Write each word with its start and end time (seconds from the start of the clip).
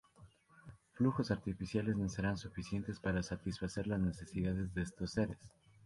Flujos 0.93 1.29
artificiales 1.29 1.95
no 1.95 2.09
serán 2.09 2.35
suficientes 2.35 2.99
para 2.99 3.21
satisfacer 3.21 3.85
las 3.85 3.99
necesidades 3.99 4.73
de 4.73 4.81
estos 4.81 5.11
seres. 5.11 5.37